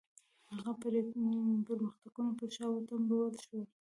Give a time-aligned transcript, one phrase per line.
[0.53, 3.65] هغه پرمختګونه پر شا وتمبول شول.